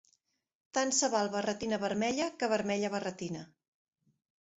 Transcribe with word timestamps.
Tant 0.77 0.93
se 0.99 1.09
val 1.15 1.29
barretina 1.35 1.79
vermella 1.83 2.29
que 2.39 2.49
vermella 2.55 2.91
barretina. 2.95 3.43